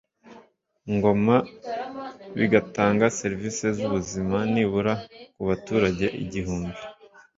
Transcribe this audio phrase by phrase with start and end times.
[0.93, 1.35] Ngoma
[2.37, 4.93] bigatanga serivisi z’ubuzima nibura
[5.33, 6.79] ku baturage igihumbi